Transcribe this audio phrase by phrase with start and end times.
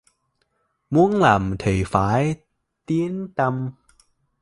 [0.89, 2.35] Muốn làm thì phải
[2.85, 3.69] Tín Tâm